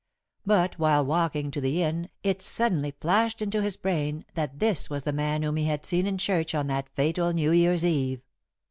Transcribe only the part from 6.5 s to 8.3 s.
on that fatal New Year's Eve.